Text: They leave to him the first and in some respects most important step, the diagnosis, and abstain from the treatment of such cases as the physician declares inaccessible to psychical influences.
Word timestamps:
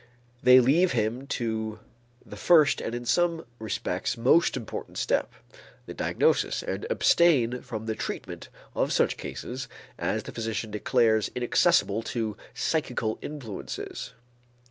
They 0.41 0.59
leave 0.59 0.93
to 0.93 0.97
him 0.97 1.79
the 2.25 2.35
first 2.35 2.81
and 2.81 2.95
in 2.95 3.05
some 3.05 3.45
respects 3.59 4.17
most 4.17 4.57
important 4.57 4.97
step, 4.97 5.31
the 5.85 5.93
diagnosis, 5.93 6.63
and 6.63 6.87
abstain 6.89 7.61
from 7.61 7.85
the 7.85 7.93
treatment 7.93 8.49
of 8.73 8.91
such 8.91 9.15
cases 9.15 9.67
as 9.99 10.23
the 10.23 10.31
physician 10.31 10.71
declares 10.71 11.29
inaccessible 11.35 12.01
to 12.01 12.35
psychical 12.55 13.19
influences. 13.21 14.13